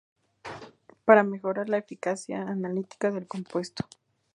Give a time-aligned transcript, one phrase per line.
[1.05, 3.85] Para mejorar la eficacia analítica del compuesto.